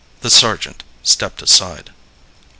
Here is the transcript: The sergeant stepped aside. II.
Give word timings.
The 0.21 0.31
sergeant 0.31 0.83
stepped 1.03 1.43
aside. 1.43 1.89
II. 1.89 1.93